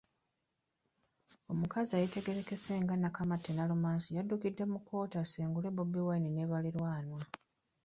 [1.51, 7.15] Omukazi eyategeerekese nga Nakamatte Namusisi yaddukidde mu kkooti asengule Bobi Wine ne balirwana.